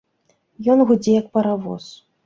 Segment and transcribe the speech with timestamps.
[0.75, 1.91] Ён гудзе, як паравоз.